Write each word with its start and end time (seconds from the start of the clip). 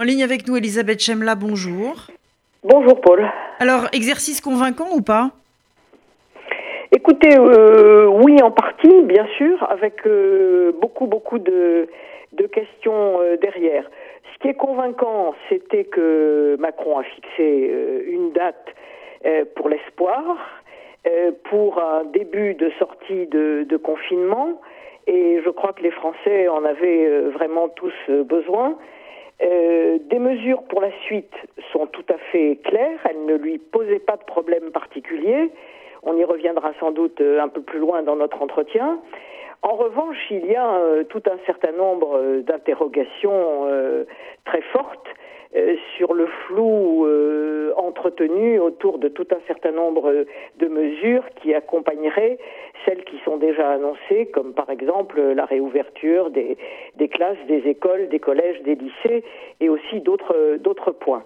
En 0.00 0.04
ligne 0.04 0.24
avec 0.24 0.48
nous, 0.48 0.56
Elisabeth 0.56 0.98
Chemla, 0.98 1.34
bonjour. 1.34 2.06
Bonjour 2.64 3.02
Paul. 3.02 3.22
Alors, 3.58 3.86
exercice 3.92 4.40
convaincant 4.40 4.86
ou 4.96 5.02
pas? 5.02 5.28
Écoutez, 6.90 7.36
euh, 7.36 8.06
oui 8.06 8.40
en 8.40 8.50
partie, 8.50 9.02
bien 9.02 9.26
sûr, 9.36 9.62
avec 9.70 10.06
euh, 10.06 10.72
beaucoup, 10.80 11.04
beaucoup 11.04 11.38
de, 11.38 11.86
de 12.32 12.46
questions 12.46 13.20
euh, 13.20 13.36
derrière. 13.36 13.84
Ce 14.32 14.38
qui 14.38 14.48
est 14.48 14.54
convaincant, 14.54 15.34
c'était 15.50 15.84
que 15.84 16.56
Macron 16.58 16.98
a 16.98 17.02
fixé 17.02 17.70
une 18.08 18.32
date 18.32 18.74
pour 19.54 19.68
l'espoir, 19.68 20.22
pour 21.50 21.78
un 21.78 22.04
début 22.04 22.54
de 22.54 22.70
sortie 22.78 23.26
de, 23.26 23.66
de, 23.68 23.76
confinement, 23.76 24.62
et 25.06 25.42
je 25.44 25.50
crois 25.50 25.74
que 25.74 25.82
les 25.82 25.90
Français 25.90 26.48
en 26.48 26.64
avaient 26.64 27.20
vraiment 27.34 27.68
tous 27.68 27.92
besoin. 28.08 28.78
Des 29.40 30.18
mesures 30.18 30.62
pour 30.64 30.80
la 30.80 30.90
suite 31.02 31.32
sont 31.72 31.86
tout 31.86 32.04
à 32.08 32.18
fait 32.30 32.58
claires, 32.64 32.98
elles 33.08 33.24
ne 33.24 33.36
lui 33.36 33.58
posaient 33.58 33.98
pas 33.98 34.16
de 34.16 34.24
problème 34.24 34.70
particulier. 34.70 35.50
On 36.02 36.16
y 36.16 36.24
reviendra 36.24 36.72
sans 36.80 36.92
doute 36.92 37.20
euh, 37.20 37.40
un 37.40 37.48
peu 37.48 37.60
plus 37.60 37.78
loin 37.78 38.02
dans 38.02 38.16
notre 38.16 38.40
entretien. 38.42 38.98
En 39.62 39.74
revanche, 39.74 40.16
il 40.30 40.46
y 40.46 40.56
a 40.56 40.74
euh, 40.74 41.04
tout 41.04 41.22
un 41.26 41.36
certain 41.44 41.72
nombre 41.72 42.16
euh, 42.16 42.42
d'interrogations 42.42 43.68
très 44.44 44.62
fortes 44.72 45.06
sur 45.96 46.14
le 46.14 46.26
flou 46.26 47.06
entretenu 47.76 48.58
autour 48.58 48.98
de 48.98 49.08
tout 49.08 49.26
un 49.32 49.40
certain 49.46 49.72
nombre 49.72 50.24
de 50.58 50.68
mesures 50.68 51.24
qui 51.42 51.54
accompagneraient 51.54 52.38
celles 52.84 53.04
qui 53.04 53.18
sont 53.24 53.36
déjà 53.36 53.70
annoncées, 53.70 54.26
comme 54.26 54.54
par 54.54 54.70
exemple 54.70 55.20
la 55.20 55.44
réouverture 55.44 56.30
des, 56.30 56.56
des 56.96 57.08
classes, 57.08 57.38
des 57.48 57.68
écoles, 57.68 58.08
des 58.08 58.20
collèges, 58.20 58.62
des 58.62 58.74
lycées 58.74 59.24
et 59.60 59.68
aussi 59.68 60.00
d'autres 60.00 60.92
points. 60.92 61.24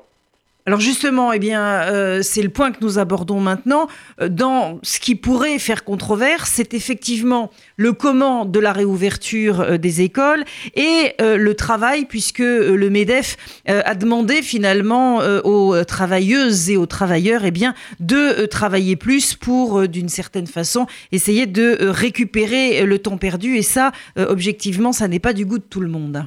Alors 0.66 0.80
justement, 0.80 1.30
eh 1.30 1.38
bien, 1.38 1.62
euh, 1.62 2.20
c'est 2.22 2.40
le 2.40 2.48
point 2.48 2.72
que 2.72 2.78
nous 2.80 2.98
abordons 2.98 3.38
maintenant. 3.38 3.86
Euh, 4.22 4.30
dans 4.30 4.78
ce 4.82 4.98
qui 4.98 5.14
pourrait 5.14 5.58
faire 5.58 5.84
controverse, 5.84 6.50
c'est 6.54 6.72
effectivement 6.72 7.50
le 7.76 7.92
comment 7.92 8.46
de 8.46 8.58
la 8.60 8.72
réouverture 8.72 9.60
euh, 9.60 9.76
des 9.76 10.00
écoles 10.00 10.42
et 10.74 11.12
le 11.20 11.52
travail, 11.54 12.06
puisque 12.06 12.38
le 12.38 12.88
Medef 12.88 13.36
a 13.66 13.94
demandé 13.94 14.42
finalement 14.42 15.18
aux 15.44 15.84
travailleuses 15.84 16.70
et 16.70 16.76
aux 16.76 16.86
travailleurs, 16.86 17.44
eh 17.44 17.50
bien, 17.50 17.74
de 18.00 18.46
travailler 18.46 18.96
plus 18.96 19.34
pour, 19.34 19.88
d'une 19.88 20.08
certaine 20.08 20.46
façon, 20.46 20.86
essayer 21.12 21.46
de 21.46 21.76
récupérer 21.80 22.84
le 22.84 22.98
temps 22.98 23.18
perdu. 23.18 23.56
Et 23.56 23.62
ça, 23.62 23.92
objectivement, 24.16 24.92
ça 24.92 25.08
n'est 25.08 25.18
pas 25.18 25.32
du 25.32 25.44
goût 25.44 25.58
de 25.58 25.64
tout 25.64 25.80
le 25.80 25.88
monde. 25.88 26.26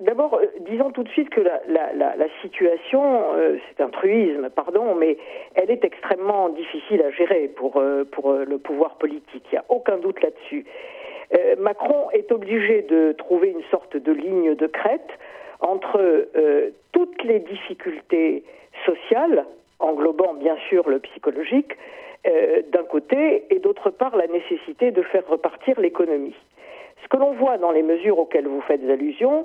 D'abord, 0.00 0.34
euh, 0.34 0.46
disons 0.60 0.90
tout 0.90 1.02
de 1.02 1.08
suite 1.08 1.28
que 1.30 1.40
la, 1.40 2.28
situation, 2.42 3.34
euh, 3.34 3.56
c'est 3.68 3.82
un 3.82 3.88
truisme, 3.88 4.48
pardon, 4.50 4.94
mais 4.94 5.16
elle 5.54 5.70
est 5.70 5.84
extrêmement 5.84 6.48
difficile 6.50 7.02
à 7.02 7.10
gérer 7.10 7.48
pour, 7.48 7.78
euh, 7.78 8.04
pour 8.04 8.32
le 8.32 8.58
pouvoir 8.58 8.96
politique. 8.96 9.44
Il 9.50 9.54
n'y 9.54 9.58
a 9.58 9.64
aucun 9.68 9.98
doute 9.98 10.20
là-dessus. 10.22 10.64
Macron 11.58 12.10
est 12.12 12.32
obligé 12.32 12.80
de 12.82 13.12
trouver 13.12 13.50
une 13.50 13.62
sorte 13.70 13.98
de 13.98 14.12
ligne 14.12 14.54
de 14.54 14.66
crête 14.66 15.10
entre 15.60 16.26
toutes 16.92 17.22
les 17.22 17.40
difficultés 17.40 18.44
sociales, 18.86 19.44
englobant 19.78 20.32
bien 20.32 20.56
sûr 20.70 20.88
le 20.88 21.00
psychologique, 21.00 21.76
d'un 22.24 22.84
côté, 22.84 23.44
et 23.50 23.58
d'autre 23.58 23.90
part 23.90 24.16
la 24.16 24.26
nécessité 24.26 24.90
de 24.90 25.02
faire 25.02 25.28
repartir 25.28 25.78
l'économie. 25.78 26.34
Ce 27.02 27.08
que 27.08 27.18
l'on 27.18 27.32
voit 27.32 27.58
dans 27.58 27.72
les 27.72 27.82
mesures 27.82 28.18
auxquelles 28.18 28.48
vous 28.48 28.62
faites 28.62 28.88
allusion, 28.88 29.44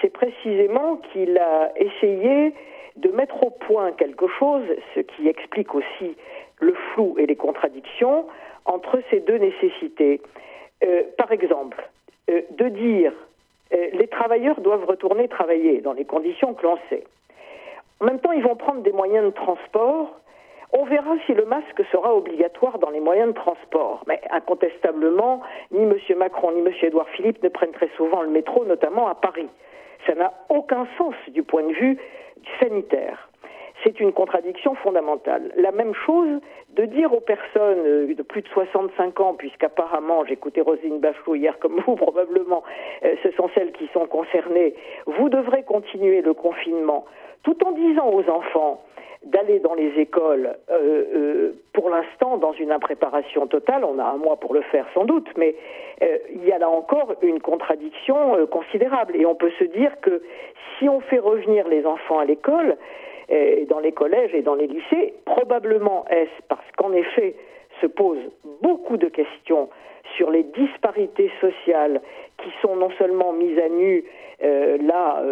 c'est 0.00 0.12
précisément 0.12 0.96
qu'il 0.96 1.38
a 1.38 1.72
essayé 1.76 2.52
de 2.96 3.08
mettre 3.10 3.42
au 3.42 3.50
point 3.50 3.92
quelque 3.92 4.28
chose, 4.28 4.64
ce 4.94 5.00
qui 5.00 5.28
explique 5.28 5.74
aussi 5.74 6.16
le 6.60 6.74
flou 6.74 7.16
et 7.18 7.26
les 7.26 7.36
contradictions 7.36 8.26
entre 8.64 9.00
ces 9.10 9.20
deux 9.20 9.38
nécessités. 9.38 10.20
Euh, 10.84 11.02
par 11.18 11.32
exemple, 11.32 11.82
euh, 12.30 12.42
de 12.50 12.68
dire 12.68 13.12
euh, 13.72 13.88
les 13.92 14.06
travailleurs 14.06 14.60
doivent 14.60 14.84
retourner 14.84 15.28
travailler 15.28 15.80
dans 15.80 15.92
les 15.92 16.04
conditions 16.04 16.54
que 16.54 16.62
l'on 16.62 16.78
sait. 16.88 17.04
En 18.00 18.06
même 18.06 18.20
temps, 18.20 18.32
ils 18.32 18.42
vont 18.42 18.56
prendre 18.56 18.82
des 18.82 18.92
moyens 18.92 19.24
de 19.24 19.30
transport 19.30 20.14
on 20.76 20.84
verra 20.86 21.14
si 21.24 21.34
le 21.34 21.44
masque 21.44 21.82
sera 21.92 22.12
obligatoire 22.14 22.80
dans 22.80 22.90
les 22.90 22.98
moyens 22.98 23.28
de 23.28 23.34
transport. 23.34 24.02
Mais 24.08 24.20
incontestablement, 24.30 25.40
ni 25.70 25.84
M. 25.84 25.94
Macron 26.16 26.50
ni 26.50 26.60
M. 26.66 26.72
Édouard 26.82 27.08
Philippe 27.10 27.40
ne 27.44 27.48
prennent 27.48 27.70
très 27.70 27.88
souvent 27.96 28.22
le 28.22 28.28
métro, 28.30 28.64
notamment 28.64 29.06
à 29.06 29.14
Paris. 29.14 29.48
Ça 30.06 30.14
n'a 30.14 30.32
aucun 30.48 30.86
sens 30.98 31.14
du 31.28 31.42
point 31.42 31.62
de 31.62 31.72
vue 31.74 31.98
sanitaire. 32.60 33.28
C'est 33.84 34.00
une 34.00 34.12
contradiction 34.14 34.74
fondamentale. 34.76 35.52
La 35.56 35.70
même 35.70 35.92
chose 36.06 36.40
de 36.70 36.86
dire 36.86 37.12
aux 37.12 37.20
personnes 37.20 37.84
euh, 37.86 38.14
de 38.14 38.22
plus 38.22 38.40
de 38.40 38.48
65 38.48 39.20
ans, 39.20 39.34
puisqu'apparemment, 39.34 40.24
j'écoutais 40.24 40.62
Rosine 40.62 41.00
Bachelot 41.00 41.34
hier 41.34 41.58
comme 41.58 41.78
vous 41.86 41.94
probablement, 41.96 42.62
euh, 43.04 43.14
ce 43.22 43.30
sont 43.32 43.50
celles 43.54 43.72
qui 43.72 43.88
sont 43.92 44.06
concernées, 44.06 44.74
vous 45.06 45.28
devrez 45.28 45.64
continuer 45.64 46.22
le 46.22 46.32
confinement, 46.32 47.04
tout 47.42 47.56
en 47.66 47.72
disant 47.72 48.08
aux 48.10 48.26
enfants, 48.30 48.80
d'aller 49.22 49.58
dans 49.58 49.74
les 49.74 49.90
écoles, 49.98 50.56
euh, 50.70 51.52
pour 51.72 51.88
l'instant, 51.88 52.36
dans 52.38 52.52
une 52.52 52.70
impréparation 52.70 53.46
totale. 53.46 53.84
On 53.84 53.98
a 53.98 54.04
un 54.04 54.16
mois 54.16 54.36
pour 54.36 54.52
le 54.52 54.60
faire 54.62 54.86
sans 54.92 55.04
doute, 55.04 55.28
mais 55.38 55.54
il 56.02 56.44
y 56.44 56.52
a 56.52 56.58
là 56.58 56.68
encore 56.68 57.14
une 57.22 57.40
contradiction 57.40 58.46
considérable. 58.48 59.16
Et 59.16 59.24
on 59.24 59.34
peut 59.34 59.52
se 59.58 59.64
dire 59.64 59.98
que 60.02 60.20
si 60.78 60.90
on 60.90 61.00
fait 61.00 61.18
revenir 61.18 61.66
les 61.68 61.86
enfants 61.86 62.18
à 62.18 62.26
l'école, 62.26 62.76
dans 63.68 63.80
les 63.80 63.92
collèges 63.92 64.34
et 64.34 64.42
dans 64.42 64.54
les 64.54 64.66
lycées, 64.66 65.14
probablement 65.24 66.04
est-ce 66.10 66.42
parce 66.48 66.70
qu'en 66.76 66.92
effet 66.92 67.34
se 67.80 67.86
posent 67.86 68.30
beaucoup 68.62 68.96
de 68.96 69.08
questions 69.08 69.68
sur 70.16 70.30
les 70.30 70.42
disparités 70.42 71.30
sociales 71.40 72.00
qui 72.38 72.50
sont 72.60 72.76
non 72.76 72.90
seulement 72.98 73.32
mises 73.32 73.58
à 73.58 73.68
nu 73.68 74.04
là 74.40 75.22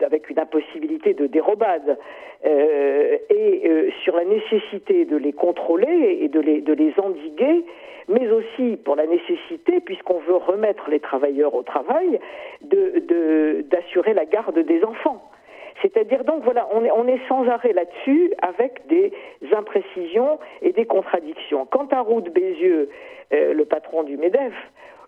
avec 0.00 0.30
une 0.30 0.38
impossibilité 0.38 1.14
de 1.14 1.26
dérobade, 1.26 1.98
euh, 2.46 3.16
et 3.30 3.62
euh, 3.66 3.90
sur 4.02 4.14
la 4.16 4.24
nécessité 4.24 5.06
de 5.06 5.16
les 5.16 5.32
contrôler 5.32 6.18
et 6.20 6.28
de 6.28 6.40
les, 6.40 6.94
endiguer, 6.98 7.64
mais 8.08 8.30
aussi 8.30 8.76
pour 8.84 8.96
la 8.96 9.06
nécessité, 9.06 9.80
puisqu'on 9.80 10.18
veut 10.18 10.36
remettre 10.36 10.90
les 10.90 11.00
travailleurs 11.00 11.54
au 11.54 11.62
travail, 11.62 12.20
d'assurer 12.60 14.12
la 14.12 14.26
garde 14.26 14.58
des 14.58 14.84
enfants. 14.84 15.22
C'est-à-dire 15.82 16.24
donc 16.24 16.44
voilà, 16.44 16.68
on 16.72 16.84
est, 16.84 16.90
on 16.90 17.06
est 17.06 17.20
sans 17.28 17.46
arrêt 17.48 17.72
là-dessus 17.72 18.32
avec 18.42 18.86
des 18.88 19.12
imprécisions 19.56 20.38
et 20.62 20.72
des 20.72 20.86
contradictions. 20.86 21.66
Quant 21.66 21.88
à 21.90 22.00
Roux 22.00 22.20
Bézieux, 22.20 22.88
euh, 23.32 23.52
le 23.54 23.64
patron 23.64 24.02
du 24.02 24.16
MEDEF, 24.16 24.52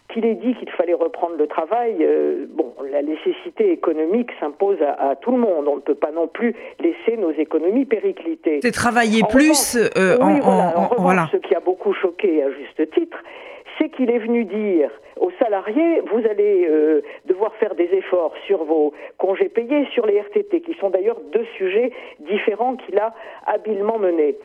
qu'il 0.08 0.24
ait 0.24 0.34
dit 0.34 0.54
qu'il 0.54 0.70
fallait 0.70 0.94
reprendre 0.94 1.36
le 1.36 1.46
travail, 1.46 1.96
euh, 2.00 2.46
bon, 2.48 2.72
la 2.90 3.02
nécessité 3.02 3.72
économique 3.72 4.30
s'impose 4.38 4.78
à, 4.82 5.16
tout 5.16 5.32
le 5.32 5.38
monde. 5.38 5.66
On 5.68 5.76
ne 5.76 5.80
peut 5.80 5.94
pas 5.94 6.12
non 6.12 6.28
plus 6.28 6.54
laisser 6.80 7.16
nos 7.16 7.32
économies 7.32 7.84
péricliter. 7.84 8.60
C'est 8.62 8.70
travailler 8.70 9.22
plus 9.28 9.76
euh, 9.96 10.16
en, 10.20 10.38
en, 10.40 10.86
revanche, 10.86 11.30
ce 11.32 11.36
qui 11.38 11.54
a 11.54 11.60
beaucoup 11.60 11.92
choqué 11.92 12.42
à 12.42 12.50
juste 12.50 12.90
titre, 12.92 13.18
c'est 13.78 13.90
qu'il 13.90 14.10
est 14.10 14.18
venu 14.18 14.44
dire 14.44 14.90
aux 15.18 15.30
salariés, 15.38 16.00
vous 16.00 16.26
allez 16.28 16.66
euh, 16.66 17.02
devoir 17.26 17.54
faire 17.56 17.74
des 17.74 17.88
efforts 17.92 18.34
sur 18.46 18.64
vos 18.64 18.92
congés 19.18 19.48
payés, 19.48 19.86
sur 19.92 20.06
les 20.06 20.20
RTT, 20.20 20.60
qui 20.60 20.74
sont 20.74 20.90
d'ailleurs 20.90 21.20
deux 21.32 21.46
sujets 21.56 21.90
différents 22.20 22.76
qu'il 22.76 22.98
a 22.98 23.14
habilement 23.46 23.98
menés. 23.98 24.36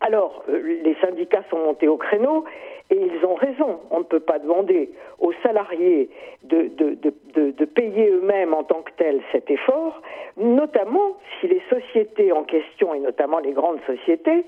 Alors, 0.00 0.44
les 0.48 0.96
syndicats 1.00 1.44
sont 1.48 1.58
montés 1.58 1.86
au 1.86 1.96
créneau 1.96 2.44
et 2.92 3.00
ils 3.00 3.24
ont 3.24 3.34
raison. 3.34 3.80
On 3.90 4.00
ne 4.00 4.04
peut 4.04 4.20
pas 4.20 4.38
demander 4.38 4.90
aux 5.18 5.32
salariés 5.42 6.10
de, 6.44 7.64
payer 7.64 8.10
eux-mêmes 8.10 8.52
en 8.52 8.64
tant 8.64 8.82
que 8.82 8.90
tels 8.98 9.22
cet 9.32 9.50
effort, 9.50 10.02
notamment 10.36 11.16
si 11.40 11.48
les 11.48 11.62
sociétés 11.70 12.32
en 12.32 12.44
question, 12.44 12.92
et 12.94 13.00
notamment 13.00 13.38
les 13.38 13.52
grandes 13.52 13.80
sociétés, 13.86 14.44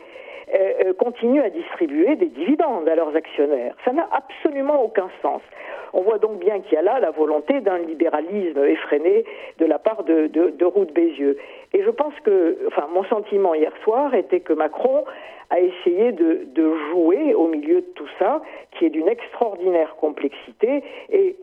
euh, 0.55 0.73
euh, 0.85 0.93
continuent 0.93 1.41
à 1.41 1.49
distribuer 1.49 2.17
des 2.17 2.26
dividendes 2.26 2.87
à 2.87 2.94
leurs 2.94 3.17
actionnaires. 3.17 3.75
Ça 3.82 3.93
n'a 3.93 4.06
absolument 4.12 4.85
aucun 4.85 5.08
sens. 5.23 5.41
On 5.94 6.02
voit 6.02 6.19
donc 6.19 6.38
bien 6.38 6.61
qu'il 6.61 6.75
y 6.75 6.76
a 6.76 6.82
là 6.82 7.00
la 7.00 7.12
volonté 7.12 7.61
d'un 7.61 7.79
libéralisme 7.79 8.62
effréné 8.64 9.25
de 9.58 9.64
la 9.64 9.79
part 9.79 10.05
de, 10.05 10.26
de, 10.26 10.50
de 10.50 10.85
de 10.85 10.93
Bézieux. 10.93 11.38
Et 11.75 11.82
je 11.82 11.91
pense 11.91 12.15
que, 12.25 12.56
mon 12.94 13.05
sentiment 13.05 13.53
hier 13.53 13.73
soir 13.82 14.15
était 14.15 14.41
que 14.41 14.53
Macron 14.53 15.05
a 15.50 15.59
essayé 15.59 16.12
de, 16.12 16.47
jouer 16.91 17.35
au 17.35 17.49
milieu 17.49 17.81
de 17.81 17.87
tout 17.97 18.09
ça, 18.19 18.41
qui 18.73 18.87
est 18.87 18.91
d'une 18.91 19.09
extraordinaire 19.09 19.97
complexité 19.97 20.82
et 21.11 21.37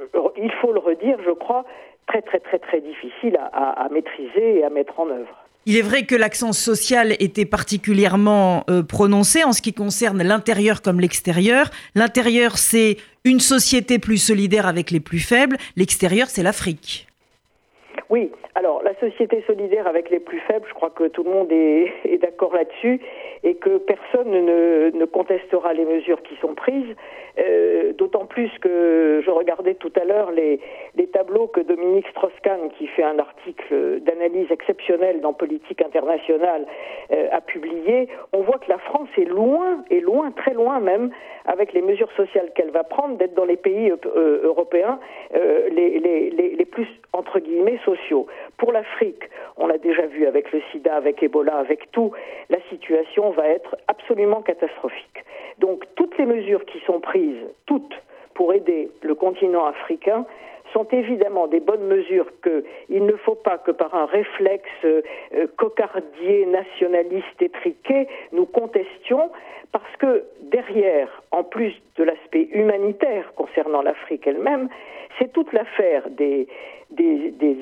euh, 0.00 0.28
il 0.36 0.52
faut 0.60 0.72
le 0.72 0.78
redire, 0.78 1.18
je 1.24 1.32
crois, 1.32 1.64
très 2.06 2.22
très 2.22 2.38
très 2.38 2.58
très 2.58 2.80
difficile 2.80 3.38
à, 3.52 3.88
maîtriser 3.90 4.58
et 4.58 4.64
à 4.64 4.70
mettre 4.70 4.98
en 4.98 5.08
œuvre. 5.08 5.36
Il 5.66 5.76
est 5.76 5.82
vrai 5.82 6.04
que 6.04 6.16
l'accent 6.16 6.52
social 6.52 7.12
était 7.20 7.44
particulièrement 7.44 8.64
euh, 8.68 8.82
prononcé 8.82 9.44
en 9.44 9.52
ce 9.52 9.62
qui 9.62 9.72
concerne 9.72 10.22
l'intérieur 10.22 10.82
comme 10.82 10.98
l'extérieur. 10.98 11.70
L'intérieur, 11.94 12.58
c'est 12.58 12.96
une 13.24 13.38
société 13.40 13.98
plus 13.98 14.18
solidaire 14.18 14.66
avec 14.66 14.90
les 14.90 15.00
plus 15.00 15.20
faibles. 15.20 15.56
L'extérieur, 15.76 16.28
c'est 16.28 16.42
l'Afrique. 16.42 17.06
Oui, 18.12 18.30
alors 18.54 18.82
la 18.82 18.94
société 18.96 19.42
solidaire 19.46 19.86
avec 19.86 20.10
les 20.10 20.20
plus 20.20 20.40
faibles, 20.40 20.66
je 20.68 20.74
crois 20.74 20.90
que 20.90 21.04
tout 21.04 21.22
le 21.22 21.30
monde 21.30 21.50
est, 21.50 22.18
d'accord 22.20 22.54
là-dessus 22.54 23.00
et 23.42 23.54
que 23.54 23.78
personne 23.78 24.30
ne, 24.30 25.04
contestera 25.06 25.72
les 25.72 25.86
mesures 25.86 26.22
qui 26.22 26.36
sont 26.36 26.54
prises, 26.54 26.94
euh, 27.38 27.94
d'autant 27.94 28.26
plus 28.26 28.50
que 28.60 29.22
je 29.24 29.30
regardais 29.30 29.76
tout 29.76 29.92
à 29.98 30.04
l'heure 30.04 30.30
les, 30.30 30.60
tableaux 31.12 31.46
que 31.46 31.60
Dominique 31.60 32.06
Strauss-Kahn, 32.08 32.70
qui 32.78 32.86
fait 32.86 33.02
un 33.02 33.18
article 33.18 34.00
d'analyse 34.00 34.50
exceptionnelle 34.50 35.20
dans 35.20 35.32
Politique 35.32 35.82
internationale, 35.82 36.66
euh, 37.12 37.28
a 37.30 37.40
publié. 37.40 38.08
On 38.32 38.40
voit 38.42 38.58
que 38.58 38.70
la 38.70 38.78
France 38.78 39.08
est 39.18 39.28
loin, 39.28 39.84
est 39.90 40.00
loin, 40.00 40.30
très 40.32 40.54
loin 40.54 40.80
même, 40.80 41.10
avec 41.44 41.74
les 41.74 41.82
mesures 41.82 42.10
sociales 42.12 42.50
qu'elle 42.54 42.70
va 42.70 42.82
prendre, 42.82 43.16
d'être 43.16 43.34
dans 43.34 43.44
les 43.44 43.56
pays 43.56 43.90
euh, 43.90 44.40
européens 44.42 44.98
les, 45.70 45.98
les 46.00 46.64
plus, 46.64 46.86
entre 47.12 47.38
guillemets, 47.38 47.78
sociaux. 47.84 48.01
Pour 48.56 48.72
l'Afrique, 48.72 49.28
on 49.56 49.66
l'a 49.66 49.78
déjà 49.78 50.06
vu 50.06 50.26
avec 50.26 50.52
le 50.52 50.60
sida, 50.70 50.94
avec 50.94 51.22
Ebola, 51.22 51.56
avec 51.56 51.90
tout, 51.92 52.12
la 52.50 52.58
situation 52.70 53.30
va 53.30 53.48
être 53.48 53.76
absolument 53.88 54.42
catastrophique. 54.42 55.24
Donc 55.58 55.84
toutes 55.94 56.16
les 56.18 56.26
mesures 56.26 56.64
qui 56.64 56.80
sont 56.80 57.00
prises, 57.00 57.44
toutes, 57.66 57.94
pour 58.34 58.52
aider 58.54 58.90
le 59.02 59.14
continent 59.14 59.66
africain, 59.66 60.24
sont 60.72 60.86
évidemment 60.90 61.46
des 61.46 61.60
bonnes 61.60 61.86
mesures 61.86 62.30
qu'il 62.42 63.04
ne 63.04 63.16
faut 63.16 63.34
pas 63.34 63.58
que 63.58 63.70
par 63.70 63.94
un 63.94 64.06
réflexe 64.06 64.68
euh, 64.84 65.02
cocardier, 65.56 66.46
nationaliste, 66.46 67.40
étriqué, 67.40 68.08
nous 68.32 68.46
contestions, 68.46 69.30
parce 69.72 69.96
que 69.98 70.24
derrière, 70.42 71.22
en 71.30 71.44
plus 71.44 71.74
de 71.96 72.04
l'aspect 72.04 72.48
humanitaire 72.52 73.32
concernant 73.34 73.82
l'Afrique 73.82 74.26
elle-même, 74.26 74.68
c'est 75.18 75.32
toute 75.32 75.52
l'affaire 75.52 76.08
des, 76.10 76.46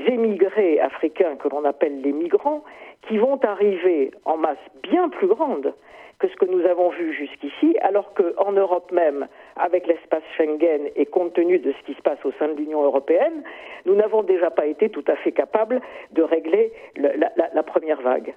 émigrés 0.07 0.81
africains 0.81 1.37
que 1.37 1.49
l'on 1.49 1.65
appelle 1.65 2.01
les 2.03 2.13
migrants, 2.13 2.65
qui 3.09 3.19
vont 3.19 3.39
arriver 3.43 4.11
en 4.25 4.37
masse 4.37 4.59
bien 4.83 5.09
plus 5.09 5.27
grande 5.27 5.75
que 6.19 6.29
ce 6.29 6.37
que 6.37 6.45
nous 6.45 6.65
avons 6.67 6.91
vu 6.91 7.15
jusqu'ici, 7.15 7.77
alors 7.81 8.13
qu'en 8.13 8.53
Europe 8.53 8.93
même, 8.93 9.27
avec 9.57 9.87
l'espace 9.87 10.23
Schengen 10.37 10.91
et 10.95 11.07
compte 11.07 11.33
tenu 11.33 11.59
de 11.59 11.73
ce 11.73 11.87
qui 11.87 11.95
se 11.95 12.03
passe 12.03 12.19
au 12.25 12.33
sein 12.39 12.49
de 12.49 12.55
l'Union 12.55 12.85
européenne, 12.85 13.43
nous 13.87 13.95
n'avons 13.95 14.23
déjà 14.23 14.51
pas 14.51 14.67
été 14.67 14.91
tout 14.91 15.05
à 15.09 15.17
fait 15.17 15.33
capables 15.33 15.81
de 16.13 16.23
régler 16.23 16.73
la, 16.97 17.63
première 17.63 18.03
vague. 18.03 18.35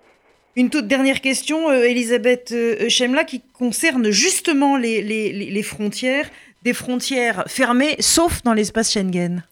Une 0.55 0.69
toute 0.69 0.87
dernière 0.87 1.19
question, 1.19 1.69
euh, 1.69 1.83
Elisabeth 1.83 2.51
euh, 2.53 2.87
Chemla, 2.87 3.23
qui 3.23 3.41
concerne 3.57 4.11
justement 4.11 4.77
les, 4.77 5.01
les 5.01 5.63
frontières, 5.63 6.29
des 6.63 6.73
frontières 6.73 7.43
fermées, 7.47 7.95
sauf 7.99 8.43
dans 8.43 8.53
l'espace 8.53 8.93
Schengen. 8.93 9.43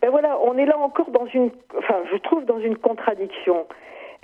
Ben 0.00 0.10
voilà, 0.10 0.38
on 0.42 0.56
est 0.56 0.66
là 0.66 0.78
encore 0.78 1.10
dans 1.10 1.26
une, 1.26 1.50
enfin, 1.76 1.96
je 2.12 2.16
trouve 2.18 2.44
dans 2.44 2.60
une 2.60 2.76
contradiction. 2.76 3.66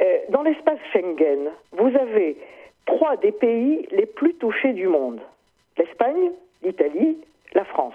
Euh, 0.00 0.19
dans 0.31 0.43
l'espace 0.43 0.79
Schengen, 0.93 1.50
vous 1.73 1.96
avez 1.96 2.37
trois 2.87 3.17
des 3.17 3.32
pays 3.32 3.87
les 3.91 4.06
plus 4.06 4.35
touchés 4.35 4.73
du 4.73 4.88
monde 4.88 5.20
l'Espagne, 5.76 6.31
l'Italie, 6.62 7.19
la 7.52 7.64
France. 7.64 7.94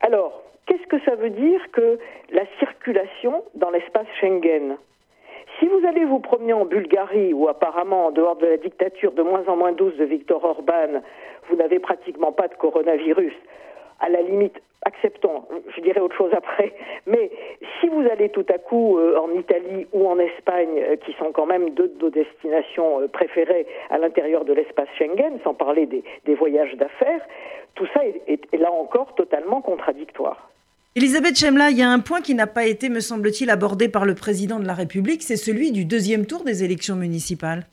Alors, 0.00 0.42
qu'est-ce 0.66 0.86
que 0.86 1.00
ça 1.04 1.14
veut 1.14 1.30
dire 1.30 1.60
que 1.72 1.98
la 2.30 2.44
circulation 2.58 3.44
dans 3.54 3.70
l'espace 3.70 4.06
Schengen? 4.20 4.76
Si 5.58 5.66
vous 5.66 5.86
allez 5.86 6.04
vous 6.04 6.18
promener 6.18 6.52
en 6.52 6.64
Bulgarie, 6.64 7.32
ou 7.32 7.48
apparemment 7.48 8.06
en 8.06 8.10
dehors 8.10 8.36
de 8.36 8.46
la 8.46 8.56
dictature 8.56 9.12
de 9.12 9.22
moins 9.22 9.44
en 9.46 9.56
moins 9.56 9.72
douce 9.72 9.96
de 9.96 10.04
Viktor 10.04 10.44
Orban, 10.44 11.00
vous 11.48 11.56
n'avez 11.56 11.78
pratiquement 11.78 12.32
pas 12.32 12.48
de 12.48 12.54
coronavirus, 12.56 13.32
à 14.00 14.08
la 14.08 14.22
limite, 14.22 14.60
acceptons, 14.86 15.42
je 15.74 15.80
dirais 15.80 16.00
autre 16.00 16.16
chose 16.16 16.32
après, 16.32 16.72
mais 17.06 17.30
si 17.80 17.88
vous 17.88 18.02
allez 18.10 18.28
tout 18.28 18.46
à 18.48 18.58
coup 18.58 18.98
euh, 18.98 19.18
en 19.18 19.30
Italie 19.38 19.86
ou 19.92 20.06
en 20.08 20.18
Espagne, 20.18 20.78
euh, 20.78 20.96
qui 20.96 21.12
sont 21.14 21.32
quand 21.32 21.46
même 21.46 21.70
deux 21.70 21.88
de 21.88 22.04
nos 22.04 22.10
destinations 22.10 23.00
euh, 23.00 23.08
préférées 23.08 23.66
à 23.90 23.98
l'intérieur 23.98 24.44
de 24.44 24.52
l'espace 24.52 24.88
Schengen, 24.96 25.38
sans 25.42 25.54
parler 25.54 25.86
des, 25.86 26.34
voyages 26.34 26.74
d'affaires, 26.76 27.20
tout 27.74 27.86
ça 27.92 28.00
est, 28.04 28.56
là 28.56 28.70
encore 28.70 29.14
totalement 29.14 29.60
contradictoire. 29.60 30.50
Elisabeth 30.94 31.36
Chemla, 31.36 31.70
il 31.70 31.78
y 31.78 31.82
a 31.82 31.90
un 31.90 31.98
point 31.98 32.20
qui 32.20 32.34
n'a 32.34 32.46
pas 32.46 32.64
été, 32.64 32.88
me 32.88 33.00
semble-t-il, 33.00 33.50
abordé 33.50 33.88
par 33.88 34.06
le 34.06 34.14
président 34.14 34.60
de 34.60 34.66
la 34.66 34.74
République, 34.74 35.22
c'est 35.22 35.36
celui 35.36 35.72
du 35.72 35.84
deuxième 35.84 36.26
tour 36.26 36.44
des 36.44 36.64
élections 36.64 36.96
municipales. 36.96 37.64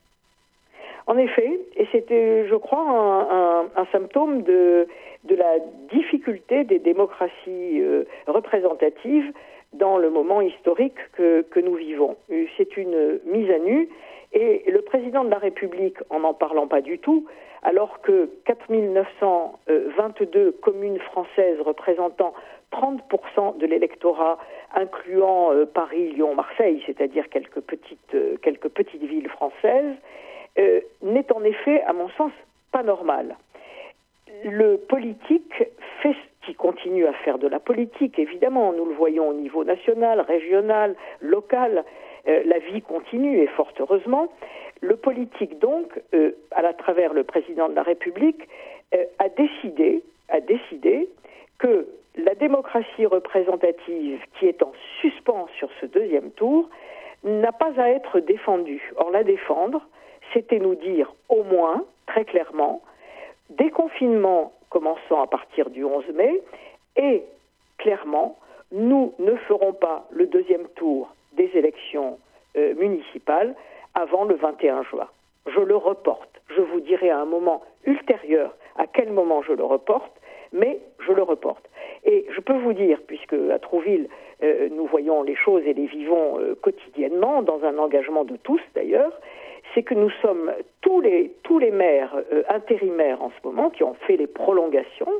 En 1.06 1.18
effet, 1.18 1.60
et 1.76 1.88
c'était, 1.92 2.48
je 2.48 2.56
crois, 2.56 3.70
un 3.76 3.86
symptôme 3.92 4.44
de, 4.44 4.88
de 5.24 5.36
la 5.36 5.60
difficulté 5.92 6.64
des 6.64 6.80
démocraties 6.80 7.82
euh, 7.82 8.06
représentatives 8.28 9.32
dans 9.74 9.98
le 9.98 10.10
moment 10.10 10.40
historique 10.42 10.98
que, 11.14 11.46
nous 11.60 11.76
vivons. 11.76 12.16
C'est 12.58 12.78
une 12.78 13.20
mise 13.26 13.50
à 13.50 13.58
nu 13.58 13.90
et 14.32 14.64
le 14.70 14.82
président 14.82 15.24
de 15.24 15.30
la 15.30 15.40
République, 15.40 15.98
en 16.10 16.20
n'en 16.20 16.34
parlant 16.34 16.68
pas 16.68 16.82
du 16.82 17.00
tout, 17.00 17.26
alors 17.64 18.02
que 18.02 18.30
4922 18.46 20.52
communes 20.62 21.00
françaises 21.00 21.60
représentant 21.62 22.34
30% 22.72 23.58
de 23.58 23.66
l'électorat, 23.66 24.38
incluant 24.76 25.54
euh, 25.54 25.66
Paris, 25.66 26.12
Lyon, 26.12 26.36
Marseille, 26.36 26.84
c'est-à-dire 26.86 27.30
quelques 27.30 27.62
petites, 27.62 28.14
euh, 28.14 28.36
quelques 28.42 28.70
petites 28.70 29.04
villes 29.04 29.30
françaises, 29.30 29.96
n'est 31.02 31.34
en 31.34 31.44
effet, 31.44 31.82
à 31.82 31.94
mon 31.94 32.10
sens, 32.10 32.32
pas 32.72 32.84
normal 32.84 33.36
le 34.44 34.78
politique 34.78 35.64
fait 36.02 36.16
qui 36.46 36.54
continue 36.56 37.06
à 37.06 37.14
faire 37.14 37.38
de 37.38 37.48
la 37.48 37.60
politique, 37.60 38.20
évidemment, 38.20 38.74
nous 38.74 38.86
le 38.86 38.94
voyons 38.96 39.30
au 39.30 39.34
niveau 39.34 39.64
national, 39.64 40.20
régional, 40.22 40.96
local, 41.22 41.86
euh, 42.28 42.44
la 42.46 42.60
vie 42.60 42.82
continue 42.82 43.40
et 43.40 43.48
fort 43.48 43.72
heureusement. 43.80 44.28
Le 44.82 44.98
politique, 44.98 45.60
donc, 45.60 46.02
euh, 46.14 46.32
à 46.52 46.74
travers 46.74 47.14
le 47.14 47.24
président 47.24 47.70
de 47.70 47.76
la 47.76 47.84
République, 47.84 48.48
euh, 48.94 49.06
a 49.20 49.30
décidé, 49.30 50.04
a 50.30 50.42
décidé 50.42 51.08
que 51.58 51.88
la 52.18 52.36
démocratie 52.36 53.06
représentative 53.06 54.20
qui 54.38 54.48
est 54.48 54.62
en 54.62 54.74
suspens 55.00 55.48
sur 55.58 55.70
ce 55.80 55.86
deuxième 55.86 56.32
tour 56.32 56.70
n'a 57.24 57.54
pas 57.54 57.72
à 57.78 57.90
être 57.90 58.20
défendue. 58.20 58.92
Or, 58.98 59.12
la 59.12 59.24
défendre, 59.24 59.82
c'était 60.34 60.60
nous 60.60 60.76
dire 60.76 61.14
au 61.30 61.44
moins, 61.44 61.86
très 62.06 62.26
clairement, 62.26 62.82
déconfinement 63.58 64.54
commençant 64.70 65.22
à 65.22 65.28
partir 65.28 65.70
du 65.70 65.84
11 65.84 66.06
mai 66.16 66.42
et 66.96 67.24
clairement, 67.78 68.38
nous 68.72 69.14
ne 69.20 69.36
ferons 69.36 69.74
pas 69.74 70.08
le 70.12 70.26
deuxième 70.28 70.68
tour 70.76 71.14
des 71.34 71.50
élections 71.54 72.18
euh, 72.58 72.74
municipales 72.76 73.56
avant 73.94 74.26
le 74.26 74.36
21 74.36 74.84
juin. 74.84 75.08
Je 75.48 75.60
le 75.60 75.76
reporte. 75.76 76.30
Je 76.56 76.62
vous 76.62 76.80
dirai 76.80 77.10
à 77.10 77.20
un 77.20 77.26
moment 77.26 77.62
ultérieur 77.86 78.56
à 78.78 78.88
quel 78.88 79.12
moment 79.12 79.42
je 79.44 79.54
le 79.54 79.64
reporte, 79.64 80.12
mais 80.52 80.80
je 81.06 81.12
le 81.12 81.24
reporte. 81.24 81.70
Et 82.06 82.26
je 82.30 82.40
peux 82.40 82.58
vous 82.58 82.74
dire, 82.74 83.00
puisque 83.08 83.36
à 83.52 83.60
Trouville, 83.60 84.08
euh, 84.44 84.70
nous 84.72 84.88
voyons 84.88 85.24
les 85.24 85.36
choses 85.36 85.64
et 85.66 85.74
les 85.74 85.86
vivons 85.86 86.40
euh, 86.40 86.56
quotidiennement, 86.56 87.42
dans 87.42 87.64
un 87.64 87.78
engagement 87.78 88.24
de 88.24 88.36
tous 88.38 88.62
d'ailleurs, 88.76 89.14
c'est 89.74 89.84
que 89.84 89.94
nous 89.94 90.10
sommes 90.22 90.52
tous 90.82 91.02
les, 91.02 91.32
tous 91.44 91.60
les 91.60 91.72
maires 91.72 92.16
euh, 92.32 92.44
intérimaires 92.50 93.22
en 93.22 93.32
ce 93.32 93.48
moment 93.48 93.70
qui 93.70 93.84
ont 93.84 93.96
fait 94.06 94.18
les 94.18 94.28
prolongations 94.28 95.12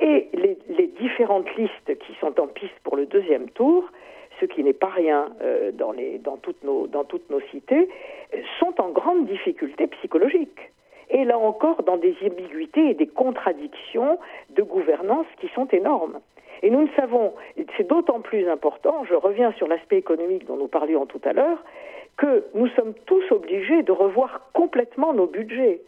et 0.00 0.28
les, 0.32 0.56
différentes 0.98 1.54
listes 1.56 1.98
qui 1.98 2.14
sont 2.20 2.38
en 2.40 2.46
piste 2.46 2.78
pour 2.84 2.96
le 2.96 3.06
deuxième 3.06 3.48
tour, 3.50 3.84
ce 4.38 4.46
qui 4.46 4.62
n'est 4.62 4.74
pas 4.74 4.88
rien 4.88 5.30
euh, 5.42 5.72
dans, 5.72 5.92
les, 5.92 6.18
dans, 6.18 6.36
toutes 6.36 6.62
nos, 6.62 6.86
dans 6.86 7.04
toutes 7.04 7.28
nos 7.30 7.40
cités, 7.50 7.88
sont 8.58 8.80
en 8.80 8.90
grande 8.90 9.26
difficulté 9.26 9.86
psychologique. 9.86 10.58
Et 11.10 11.24
là 11.24 11.38
encore, 11.38 11.82
dans 11.82 11.96
des 11.96 12.14
ambiguïtés 12.24 12.90
et 12.90 12.94
des 12.94 13.06
contradictions 13.06 14.18
de 14.50 14.62
gouvernance 14.62 15.26
qui 15.40 15.48
sont 15.48 15.66
énormes. 15.68 16.20
Et 16.62 16.70
nous 16.70 16.82
ne 16.82 16.88
savons, 16.94 17.32
c'est 17.76 17.88
d'autant 17.88 18.20
plus 18.20 18.48
important, 18.48 19.04
je 19.04 19.14
reviens 19.14 19.52
sur 19.52 19.66
l'aspect 19.66 19.96
économique 19.96 20.46
dont 20.46 20.56
nous 20.56 20.68
parlions 20.68 21.06
tout 21.06 21.20
à 21.24 21.32
l'heure, 21.32 21.64
que 22.20 22.44
nous 22.52 22.68
sommes 22.68 22.92
tous 23.06 23.24
obligés 23.32 23.82
de 23.82 23.92
revoir 23.92 24.50
complètement 24.52 25.14
nos 25.14 25.26
budgets. 25.26 25.80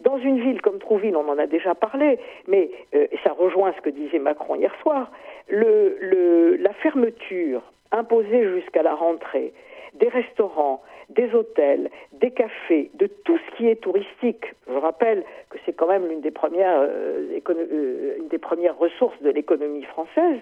Dans 0.00 0.16
une 0.16 0.40
ville 0.40 0.62
comme 0.62 0.78
Trouville, 0.78 1.16
on 1.16 1.28
en 1.28 1.38
a 1.38 1.46
déjà 1.46 1.74
parlé, 1.74 2.18
mais 2.48 2.70
euh, 2.94 3.06
ça 3.22 3.32
rejoint 3.32 3.74
ce 3.76 3.82
que 3.82 3.90
disait 3.90 4.18
Macron 4.18 4.54
hier 4.54 4.74
soir, 4.80 5.10
la 5.50 6.72
fermeture 6.82 7.62
imposée 7.92 8.48
jusqu'à 8.54 8.82
la 8.82 8.94
rentrée 8.94 9.52
des 9.94 10.08
restaurants, 10.08 10.82
des 11.10 11.32
hôtels, 11.34 11.90
des 12.12 12.30
cafés, 12.30 12.90
de 12.94 13.06
tout 13.06 13.38
ce 13.38 13.56
qui 13.56 13.68
est 13.68 13.80
touristique. 13.80 14.44
Je 14.68 14.76
rappelle 14.76 15.24
que 15.50 15.58
c'est 15.64 15.72
quand 15.74 15.88
même 15.88 16.06
l'une 16.06 16.20
des 16.20 16.30
premières, 16.30 16.80
euh, 16.80 17.38
euh, 17.48 18.16
une 18.18 18.28
des 18.28 18.38
premières 18.38 18.78
ressources 18.78 19.20
de 19.22 19.30
l'économie 19.30 19.84
française. 19.84 20.40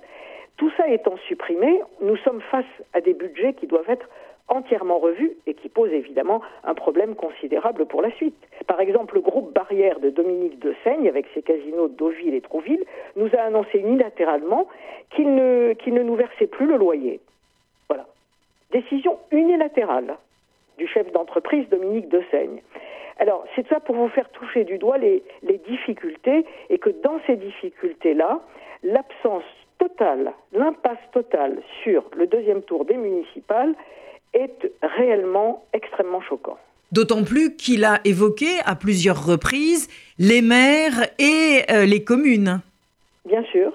Tout 0.57 0.71
ça 0.77 0.89
étant 0.89 1.17
supprimé, 1.29 1.81
nous 2.01 2.17
sommes 2.19 2.41
face 2.41 2.65
à 2.93 3.01
des 3.01 3.15
budgets 3.15 3.55
qui 3.55 3.67
doivent 3.67 3.91
être 3.91 4.09
entièrement 4.49 4.99
revu 4.99 5.33
et 5.47 5.55
qui 5.55 5.69
pose 5.69 5.93
évidemment 5.93 6.43
un 6.65 6.75
problème 6.75 7.15
considérable 7.15 7.87
pour 7.87 8.03
la 8.03 8.11
suite. 8.13 8.37
Par 8.67 8.81
exemple, 8.81 9.15
le 9.15 9.21
groupe 9.21 9.53
Barrière 9.53 10.01
de 10.01 10.11
Dominique 10.11 10.59
de 10.59 10.75
Seigne, 10.85 11.09
avec 11.09 11.27
ses 11.35 11.43
casinos 11.43 11.89
de 11.89 11.95
Deauville 11.95 12.35
et 12.35 12.41
Trouville, 12.41 12.85
nous 13.17 13.29
a 13.37 13.43
annoncé 13.43 13.79
unilatéralement 13.79 14.69
qu'il 15.11 15.35
ne, 15.35 15.73
qu'il 15.75 15.95
ne 15.95 16.03
nous 16.03 16.15
versait 16.15 16.47
plus 16.47 16.67
le 16.67 16.77
loyer. 16.77 17.21
Décision 18.71 19.21
unilatérale 19.31 20.17
du 20.79 20.89
chef 20.89 21.13
d'entreprise 21.13 21.69
Dominique 21.69 22.09
Dessaigne. 22.09 22.61
Alors, 23.21 23.45
c'est 23.55 23.65
ça 23.69 23.79
pour 23.79 23.95
vous 23.95 24.09
faire 24.09 24.29
toucher 24.31 24.65
du 24.65 24.79
doigt 24.79 24.99
les 24.99 25.23
difficultés 25.69 26.45
et 26.71 26.79
que 26.79 26.91
dans 26.91 27.21
ces 27.25 27.37
difficultés-là, 27.37 28.41
l'absence 28.83 29.45
totale, 29.79 30.33
l'impasse 30.53 30.99
totale 31.13 31.63
sur 31.85 32.03
le 32.17 32.27
deuxième 32.27 32.63
tour 32.63 32.85
des 32.85 32.97
municipales 32.97 33.75
est 34.35 34.73
réellement 34.83 35.65
extrêmement 35.73 36.21
choquant. 36.21 36.59
D'autant 36.93 37.25
plus 37.25 37.57
qu'il 37.57 37.85
a 37.85 38.01
évoqué 38.05 38.47
à 38.65 38.77
plusieurs 38.77 39.27
reprises 39.27 39.89
les 40.19 40.43
maires 40.43 41.09
et 41.19 41.63
euh, 41.71 41.87
les 41.87 42.05
communes. 42.05 42.61
Bien 43.25 43.43
sûr. 43.45 43.73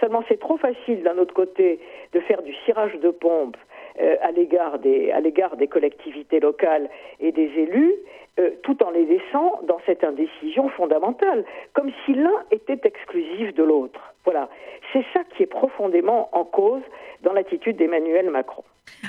Seulement, 0.00 0.24
c'est 0.28 0.40
trop 0.40 0.56
facile 0.56 1.02
d'un 1.02 1.16
autre 1.18 1.34
côté 1.34 1.78
de 2.12 2.20
faire 2.20 2.42
du 2.42 2.54
cirage 2.64 2.94
de 3.02 3.10
pompe 3.10 3.56
euh, 4.00 4.16
à 4.22 4.30
l'égard 4.30 4.78
des, 4.78 5.10
à 5.10 5.20
l'égard 5.20 5.56
des 5.56 5.68
collectivités 5.68 6.40
locales 6.40 6.88
et 7.20 7.32
des 7.32 7.50
élus, 7.56 7.94
euh, 8.38 8.50
tout 8.62 8.82
en 8.82 8.90
les 8.90 9.06
laissant 9.06 9.62
dans 9.66 9.78
cette 9.86 10.04
indécision 10.04 10.68
fondamentale, 10.68 11.46
comme 11.72 11.90
si 12.04 12.12
l'un 12.12 12.44
était 12.50 12.80
exclusif 12.84 13.54
de 13.54 13.62
l'autre. 13.62 14.12
Voilà, 14.24 14.50
c'est 14.92 15.06
ça 15.14 15.20
qui 15.34 15.42
est 15.42 15.46
profondément 15.46 16.28
en 16.32 16.44
cause 16.44 16.82
dans 17.22 17.32
l'attitude 17.32 17.78
d'Emmanuel 17.78 18.28
Macron. 18.28 18.62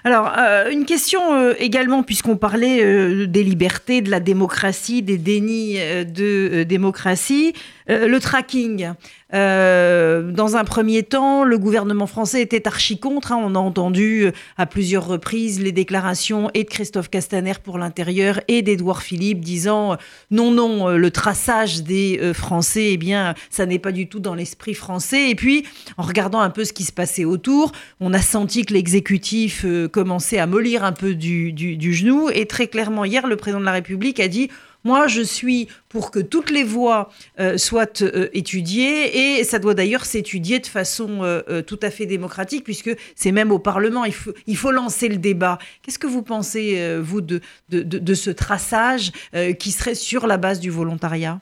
Alors, 0.06 0.32
euh, 0.38 0.70
une 0.72 0.86
question 0.86 1.34
euh, 1.34 1.54
également, 1.60 2.04
puisqu'on 2.04 2.38
parlait 2.38 3.28
des 3.28 3.44
libertés, 3.44 4.02
de 4.02 4.10
la 4.10 4.22
démocratie, 4.22 5.02
des 5.02 5.18
dénis 5.18 5.76
de 5.76 6.64
démocratie, 6.64 7.54
le 7.88 8.18
tracking. 8.20 8.92
dans 9.32 10.56
un 10.56 10.64
premier 10.64 11.04
temps, 11.04 11.44
le 11.44 11.58
gouvernement 11.58 12.08
français 12.08 12.42
était 12.42 12.66
archi 12.68 13.00
contre. 13.00 13.34
Hein. 13.34 13.40
On 13.44 13.56
a 13.56 13.60
entendu 13.60 14.32
à 14.58 14.66
plusieurs 14.66 15.06
reprises 15.06 15.62
les 15.62 15.72
déclarations 15.72 16.50
et 16.54 16.64
de 16.64 16.70
Christophe 16.70 17.10
Castaner 17.10 17.54
pour 17.64 17.78
l'intérieur 17.78 18.40
et 18.48 18.62
d'Édouard 18.62 19.02
Philippe 19.02 19.17
disant 19.18 19.98
non, 20.32 20.52
non, 20.52 20.90
le 20.90 21.12
traçage 21.12 21.84
des 21.84 22.32
Français, 22.34 22.94
eh 22.94 22.98
bien, 22.98 23.36
ça 23.50 23.66
n'est 23.66 23.80
pas 23.80 23.92
du 23.92 24.08
tout 24.08 24.20
dans 24.20 24.36
l'esprit 24.36 24.74
français. 24.74 25.30
Et 25.30 25.36
puis, 25.36 25.66
en 25.98 26.04
regardant 26.04 26.40
un 26.40 26.50
peu 26.50 26.66
ce 26.66 26.74
qui 26.74 26.84
se 26.84 26.92
passait 26.92 27.26
autour, 27.26 27.72
on 28.00 28.14
a 28.14 28.22
senti 28.22 28.66
que 28.66 28.74
l'exécutif 28.74 29.66
commencer 29.92 30.38
à 30.38 30.48
mollir 30.48 30.84
un 30.84 30.92
peu 30.92 31.16
du, 31.16 31.94
genou. 31.94 32.30
Et 32.30 32.46
très 32.46 32.68
clairement, 32.68 33.06
hier, 33.06 33.28
le 33.28 33.36
président 33.36 33.60
de 33.60 33.66
la 33.66 33.72
République 33.72 34.20
a 34.20 34.28
dit 34.28 34.50
moi, 34.88 35.08
je 35.08 35.22
suis 35.22 35.68
pour 35.90 36.12
que 36.12 36.20
toutes 36.20 36.50
les 36.50 36.64
voies 36.64 37.10
euh, 37.42 37.58
soient 37.58 38.02
euh, 38.02 38.30
étudiées 38.32 39.02
et 39.20 39.44
ça 39.44 39.60
doit 39.60 39.74
d'ailleurs 39.74 40.06
s'étudier 40.06 40.60
de 40.60 40.66
façon 40.66 41.24
euh, 41.24 41.62
tout 41.62 41.80
à 41.82 41.90
fait 41.90 42.06
démocratique 42.06 42.64
puisque 42.64 42.92
c'est 43.14 43.34
même 43.34 43.52
au 43.52 43.60
Parlement, 43.60 44.06
il 44.06 44.14
faut, 44.14 44.72
lancer 44.72 45.10
le 45.10 45.18
débat. 45.18 45.58
Qu'est-ce 45.82 46.00
que 46.00 46.08
vous 46.08 46.24
pensez, 46.24 46.66
vous, 47.02 47.20
de, 47.20 47.42
de, 47.70 48.14
ce 48.14 48.32
traçage 48.32 49.12
qui 49.60 49.72
serait 49.72 49.96
sur 49.96 50.26
la 50.26 50.38
base 50.38 50.60
du 50.62 50.70
volontariat? 50.70 51.40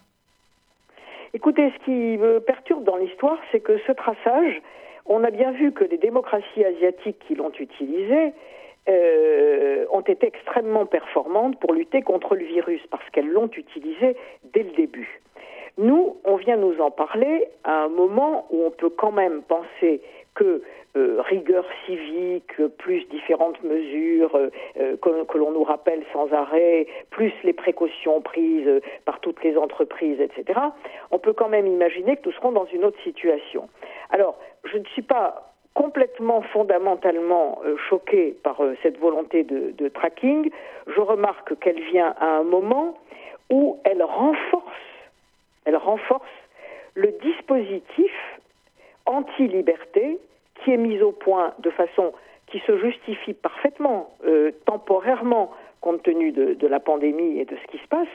Écoutez, 1.34 1.72
ce 1.78 1.86
qui 1.86 2.18
me 2.18 2.40
perturbe 2.40 2.84
dans 2.84 2.98
l'histoire, 2.98 3.38
c'est 3.52 3.60
que 3.60 3.78
ce 3.86 3.92
traçage, 3.92 4.62
on 5.06 5.24
a 5.24 5.30
bien 5.30 5.52
vu 5.52 5.72
que 5.72 5.84
les 5.84 5.98
démocraties 5.98 6.64
asiatiques 6.64 7.20
qui 7.28 7.36
l'ont 7.36 7.52
utilisé 7.60 8.34
euh, 8.88 9.86
ont 9.92 10.02
été 10.02 10.28
extrêmement 10.28 10.86
performantes 10.86 11.60
pour 11.60 11.74
lutter 11.74 12.02
contre 12.02 12.36
le 12.36 12.46
virus 12.46 12.82
parce 12.92 13.08
qu'elles 13.12 13.30
l'ont 13.30 13.50
utilisé 13.50 14.16
dès 14.54 14.64
le 14.64 14.72
début. 14.72 15.22
Nous, 15.78 16.18
on 16.24 16.36
vient 16.36 16.56
nous 16.56 16.80
en 16.80 16.92
parler 16.92 17.48
à 17.64 17.84
un 17.84 17.90
moment 17.90 18.46
où 18.50 18.64
on 18.64 18.72
peut 18.72 18.90
quand 18.90 19.12
même 19.12 19.42
penser 19.42 20.02
que 20.36 20.62
euh, 20.98 21.22
rigueur 21.22 21.66
civique, 21.86 22.62
plus 22.78 23.06
différentes 23.10 23.62
mesures 23.64 24.36
euh, 24.36 24.96
que, 24.98 25.38
l'on 25.38 25.52
nous 25.52 25.64
rappelle 25.64 26.04
sans 26.14 26.32
arrêt, 26.32 26.88
plus 27.10 27.34
les 27.44 27.52
précautions 27.52 28.22
prises 28.22 28.82
par 29.04 29.20
toutes 29.20 29.44
les 29.44 29.58
entreprises, 29.58 30.22
etc., 30.22 30.60
on 31.12 31.20
peut 31.20 31.34
quand 31.34 31.50
même 31.50 31.68
imaginer 31.68 32.16
que 32.16 32.30
nous 32.30 32.36
serons 32.36 32.54
dans 32.54 32.66
une 32.66 32.86
autre 32.86 33.02
situation. 33.04 33.68
Alors, 34.10 34.38
je 34.64 34.78
ne 34.78 34.86
suis 34.86 35.02
pas 35.02 35.55
complètement 35.76 36.42
fondamentalement 36.42 37.60
euh, 37.64 37.76
choquée 37.90 38.36
par 38.44 38.60
cette 38.82 38.98
volonté 38.98 39.44
de, 39.44 39.88
tracking. 39.90 40.50
Je 40.88 41.00
remarque 41.00 41.58
qu'elle 41.60 41.82
vient 41.92 42.16
à 42.20 42.38
un 42.38 42.44
moment 42.44 42.98
où 43.52 43.80
elle 43.84 44.02
renforce, 44.02 44.66
elle 45.66 45.78
renforce 45.78 46.26
le 46.96 47.14
dispositif 47.22 48.12
anti-liberté 49.06 50.18
qui 50.64 50.72
est 50.72 50.78
mise 50.78 51.04
au 51.04 51.12
point 51.12 51.54
de 51.60 51.70
façon 51.70 52.14
qui 52.48 52.60
se 52.60 52.78
justifie 52.78 53.34
parfaitement 53.34 54.10
euh, 54.26 54.52
temporairement 54.66 55.52
compte 55.82 56.02
tenu 56.04 56.32
de, 56.32 56.68
la 56.68 56.80
pandémie 56.80 57.40
et 57.40 57.46
de 57.46 57.56
ce 57.56 57.72
qui 57.72 57.78
se 57.78 57.88
passe, 57.88 58.08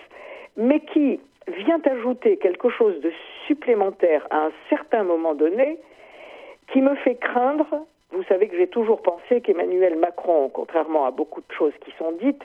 mais 0.57 0.81
qui 0.81 1.21
vient 1.47 1.81
ajouter 1.85 2.37
quelque 2.37 2.69
chose 2.69 3.01
de 3.01 3.13
supplémentaire 3.47 4.27
à 4.31 4.47
un 4.47 4.53
certain 4.69 5.05
moment 5.05 5.35
donné 5.35 5.79
qui 6.73 6.81
me 6.81 6.95
fait 6.97 7.17
craindre, 7.17 7.67
vous 8.13 8.23
savez 8.25 8.49
que 8.49 8.57
j'ai 8.57 8.67
toujours 8.67 9.03
pensé 9.03 9.41
qu'Emmanuel 9.41 9.97
Macron, 9.97 10.51
contrairement 10.53 11.07
à 11.07 11.11
beaucoup 11.11 11.41
de 11.41 11.55
choses 11.55 11.73
qui 11.85 11.93
sont 11.99 12.13
dites, 12.21 12.43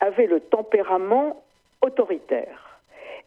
avait 0.00 0.26
le 0.26 0.40
tempérament 0.40 1.42
autoritaire. 1.82 2.67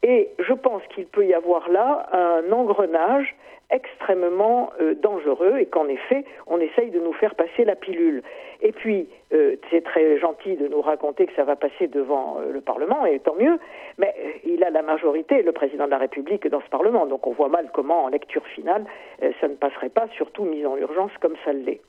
Et 0.03 0.29
je 0.39 0.53
pense 0.53 0.81
qu'il 0.93 1.05
peut 1.05 1.25
y 1.25 1.33
avoir 1.33 1.69
là 1.69 2.07
un 2.11 2.51
engrenage 2.51 3.35
extrêmement 3.71 4.71
euh, 4.81 4.95
dangereux 4.95 5.57
et 5.59 5.65
qu'en 5.65 5.87
effet, 5.87 6.25
on 6.47 6.59
essaye 6.59 6.91
de 6.91 6.99
nous 6.99 7.13
faire 7.13 7.35
passer 7.35 7.63
la 7.63 7.75
pilule. 7.75 8.21
Et 8.61 8.71
puis, 8.71 9.07
euh, 9.33 9.55
c'est 9.69 9.83
très 9.83 10.19
gentil 10.19 10.55
de 10.57 10.67
nous 10.67 10.81
raconter 10.81 11.25
que 11.25 11.33
ça 11.35 11.45
va 11.45 11.55
passer 11.55 11.87
devant 11.87 12.37
euh, 12.39 12.51
le 12.51 12.61
Parlement, 12.61 13.05
et 13.05 13.19
tant 13.19 13.35
mieux, 13.35 13.57
mais 13.97 14.13
il 14.43 14.63
a 14.63 14.69
la 14.69 14.81
majorité, 14.81 15.41
le 15.41 15.53
président 15.53 15.85
de 15.85 15.91
la 15.91 15.97
République, 15.97 16.47
dans 16.47 16.61
ce 16.61 16.69
Parlement. 16.69 17.05
Donc 17.05 17.25
on 17.25 17.31
voit 17.31 17.49
mal 17.49 17.69
comment, 17.73 18.03
en 18.03 18.09
lecture 18.09 18.45
finale, 18.47 18.85
ça 19.39 19.47
ne 19.47 19.55
passerait 19.55 19.89
pas, 19.89 20.07
surtout 20.17 20.43
mise 20.43 20.65
en 20.65 20.77
urgence 20.77 21.11
comme 21.21 21.35
ça 21.45 21.53
l'est. 21.53 21.81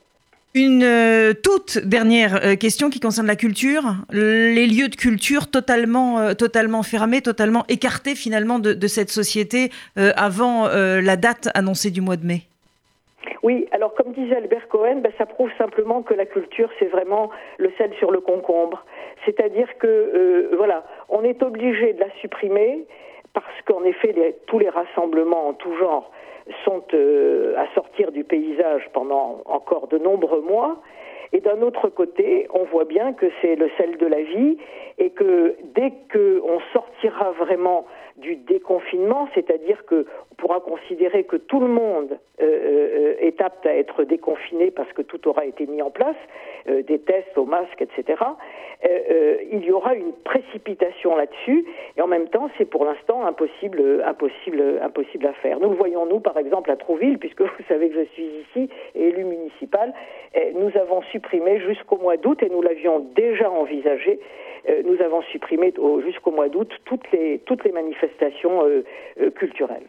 Une 0.55 0.83
euh, 0.83 1.33
toute 1.33 1.79
dernière 1.79 2.45
euh, 2.45 2.55
question 2.55 2.91
qui 2.91 2.99
concerne 2.99 3.25
la 3.25 3.35
culture. 3.35 3.81
Les 4.11 4.67
lieux 4.67 4.87
de 4.87 4.95
culture 4.95 5.49
totalement, 5.49 6.19
euh, 6.19 6.33
totalement 6.35 6.83
fermés, 6.83 7.21
totalement 7.21 7.63
écartés 7.69 8.13
finalement 8.13 8.59
de, 8.59 8.87
cette 8.87 9.09
société 9.09 9.71
avant 9.95 10.67
la 10.67 11.15
date 11.15 11.49
annoncée 11.55 11.89
du 11.89 12.01
mois 12.01 12.17
de 12.17 12.25
mai. 12.25 12.41
Oui, 13.41 13.67
alors 13.71 13.95
comme 13.95 14.13
disait 14.13 14.35
Albert 14.35 14.67
Cohen, 14.67 14.97
ben, 14.97 15.11
ça 15.17 15.25
prouve 15.25 15.49
simplement 15.57 16.03
que 16.03 16.13
la 16.13 16.25
culture, 16.25 16.69
c'est 16.77 16.85
vraiment 16.85 17.31
le 17.57 17.71
sel 17.77 17.91
sur 17.97 18.11
le 18.11 18.19
concombre. 18.19 18.85
C'est-à-dire 19.25 19.67
que, 19.79 20.51
voilà, 20.55 20.85
on 21.09 21.23
est 21.23 21.41
obligé 21.41 21.93
de 21.93 21.99
la 21.99 22.11
supprimer 22.21 22.85
parce 23.33 23.61
qu'en 23.65 23.83
effet, 23.83 24.35
tous 24.45 24.59
les 24.59 24.69
rassemblements 24.69 25.47
en 25.49 25.53
tout 25.53 25.75
genre 25.77 26.11
sont 26.65 26.83
euh, 26.93 27.55
à 27.57 27.73
sortir 27.73 28.11
du 28.11 28.23
paysage 28.23 28.89
pendant 28.93 29.41
encore 29.45 29.87
de 29.87 29.97
nombreux 29.97 30.41
mois. 30.41 30.81
Et 31.31 31.39
d'un 31.39 31.61
autre 31.61 31.89
côté, 31.89 32.47
on 32.53 32.63
voit 32.65 32.85
bien 32.85 33.13
que 33.13 33.25
c'est 33.41 33.55
le 33.55 33.69
sel 33.77 33.97
de 33.97 34.05
la 34.05 34.21
vie 34.21 34.57
et 34.99 35.09
que 35.09 35.55
dès 35.73 35.91
qu'on 36.11 36.59
sortira 36.73 37.31
vraiment 37.31 37.85
du 38.17 38.35
déconfinement, 38.35 39.27
c'est-à-dire 39.33 39.85
que 39.85 40.05
on 40.33 40.35
pourra 40.35 40.59
considérer 40.59 41.23
que 41.23 41.35
tout 41.35 41.59
le 41.59 41.67
monde 41.67 42.17
euh, 42.41 42.43
euh, 42.43 43.15
est 43.19 43.39
apte 43.39 43.65
à 43.65 43.75
être 43.75 44.03
déconfiné 44.03 44.71
parce 44.71 44.91
que 44.93 45.03
tout 45.03 45.27
aura 45.27 45.45
été 45.45 45.67
mis 45.67 45.81
en 45.81 45.91
place, 45.91 46.15
euh, 46.67 46.81
des 46.81 46.99
tests 46.99 47.37
au 47.37 47.45
masque, 47.45 47.81
etc. 47.81 48.21
il 49.51 49.63
y 49.63 49.71
aura 49.71 49.93
une 49.93 50.11
précipitation 50.25 51.15
là-dessus 51.15 51.65
et 51.95 52.01
en 52.01 52.07
même 52.07 52.27
temps, 52.27 52.49
c'est 52.57 52.65
pour 52.65 52.83
l'instant 52.83 53.25
impossible, 53.25 54.03
impossible, 54.05 54.79
impossible 54.81 55.27
à 55.27 55.33
faire. 55.33 55.59
Nous 55.59 55.69
le 55.69 55.75
voyons 55.75 56.05
nous, 56.05 56.19
par 56.19 56.37
exemple, 56.37 56.71
à 56.71 56.75
Trouville, 56.75 57.19
puisque 57.19 57.41
vous 57.41 57.63
savez 57.69 57.89
que 57.89 58.03
je 58.03 58.05
suis 58.13 58.25
ici 58.25 58.69
élu 58.95 59.23
municipal, 59.23 59.93
nous 60.55 60.71
avons 60.75 61.01
supprimé 61.03 61.59
jusqu'au 61.59 61.97
mois 61.97 62.17
d'août 62.17 62.41
et 62.41 62.49
nous 62.49 62.61
l'avions 62.61 62.99
déjà 63.15 63.49
envisagé 63.49 64.19
nous 64.85 65.01
avons 65.01 65.21
supprimé 65.23 65.73
jusqu'au 66.05 66.31
mois 66.31 66.47
d'août 66.47 66.71
toutes 66.85 67.11
les, 67.11 67.39
toutes 67.39 67.65
les 67.65 67.73
manifestations 67.73 68.02
euh, 68.63 68.83
euh, 69.19 69.31
culturelles. 69.31 69.87